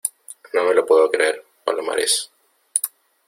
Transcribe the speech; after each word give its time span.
no 0.53 0.63
me 0.63 0.73
lo 0.73 0.83
puedo 0.83 1.11
creer, 1.11 1.45
Palomares. 1.63 2.31